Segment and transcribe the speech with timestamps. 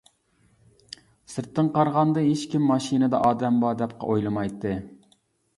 [1.33, 4.73] سىرتتىن قارىغاندا، ھېچكىم ماشىنىدا ئادەم بار دەپ ئويلىمايتتى.